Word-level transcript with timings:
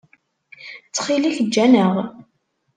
Ttxil-k, 0.87 1.35
eǧǧ-aneɣ. 1.43 1.93